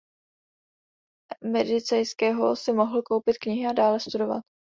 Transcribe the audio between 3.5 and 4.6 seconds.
a dále studovat.